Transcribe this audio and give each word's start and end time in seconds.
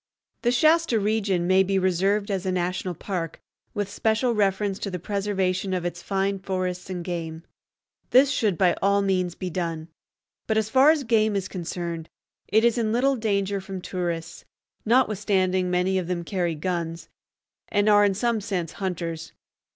The 0.41 0.51
Shasta 0.51 0.99
region 0.99 1.45
may 1.45 1.61
be 1.61 1.77
reserved 1.77 2.31
as 2.31 2.43
a 2.47 2.51
national 2.51 2.95
park, 2.95 3.39
with 3.75 3.87
special 3.87 4.33
reference 4.33 4.79
to 4.79 4.89
the 4.89 4.97
preservation 4.97 5.75
of 5.75 5.85
its 5.85 6.01
fine 6.01 6.39
forests 6.39 6.89
and 6.89 7.05
game. 7.05 7.43
This 8.09 8.31
should 8.31 8.57
by 8.57 8.73
all 8.81 9.03
means 9.03 9.35
be 9.35 9.51
done; 9.51 9.89
but, 10.47 10.57
as 10.57 10.71
far 10.71 10.89
as 10.89 11.03
game 11.03 11.35
is 11.35 11.47
concerned, 11.47 12.09
it 12.47 12.65
is 12.65 12.79
in 12.79 12.91
little 12.91 13.15
danger 13.15 13.61
from 13.61 13.79
tourists, 13.79 14.43
notwithstanding 14.85 15.69
many 15.69 15.99
of 15.99 16.07
them 16.07 16.23
carry 16.23 16.55
guns, 16.55 17.07
and 17.69 17.87
are 17.87 18.03
in 18.03 18.15
some 18.15 18.41
sense 18.41 18.71
hunters. 18.71 19.33